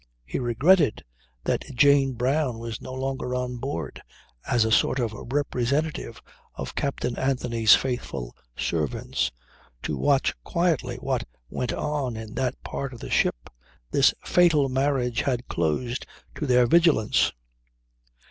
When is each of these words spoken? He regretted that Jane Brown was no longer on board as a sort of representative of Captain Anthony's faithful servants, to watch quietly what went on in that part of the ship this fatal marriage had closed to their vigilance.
He 0.25 0.39
regretted 0.39 1.03
that 1.43 1.63
Jane 1.75 2.13
Brown 2.13 2.57
was 2.57 2.81
no 2.81 2.91
longer 2.91 3.35
on 3.35 3.57
board 3.57 4.01
as 4.47 4.65
a 4.65 4.71
sort 4.71 4.97
of 4.97 5.13
representative 5.31 6.23
of 6.55 6.73
Captain 6.73 7.15
Anthony's 7.19 7.75
faithful 7.75 8.35
servants, 8.57 9.31
to 9.83 9.95
watch 9.95 10.33
quietly 10.43 10.95
what 10.97 11.25
went 11.49 11.71
on 11.73 12.17
in 12.17 12.33
that 12.33 12.59
part 12.63 12.93
of 12.93 12.99
the 12.99 13.11
ship 13.11 13.47
this 13.91 14.11
fatal 14.25 14.69
marriage 14.69 15.21
had 15.21 15.47
closed 15.47 16.07
to 16.33 16.47
their 16.47 16.65
vigilance. 16.65 17.31